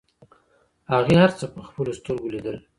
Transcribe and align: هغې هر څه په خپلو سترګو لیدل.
هغې 0.91 1.15
هر 1.21 1.31
څه 1.39 1.45
په 1.53 1.59
خپلو 1.67 1.91
سترګو 1.99 2.27
لیدل. 2.33 2.57